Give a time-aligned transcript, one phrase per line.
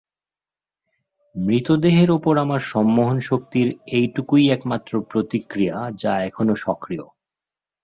[1.35, 3.67] মৃতদেহের ওপর আমার সম্মোহন শক্তির
[3.91, 7.05] এইটুকুই একমাত্র প্রতিক্রিয়া যা এখনো সক্রিয়।